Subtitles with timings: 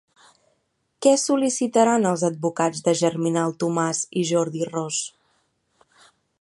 [1.05, 5.03] Què sol·licitaran els advocats de Germinal Tomàs i Jordi Ros?